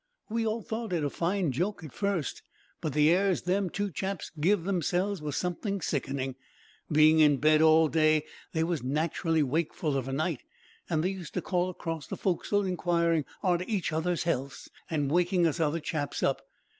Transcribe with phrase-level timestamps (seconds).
[0.31, 2.41] "We all thought it a fine joke at first,
[2.81, 6.37] but the airs them two chaps give themselves was something sickening.
[6.91, 10.41] Being in bed all day, they was naturally wakeful of a night,
[10.89, 15.45] and they used to call across the foc'sle inquiring arter each other's healths, an' waking
[15.45, 16.41] us other chaps up.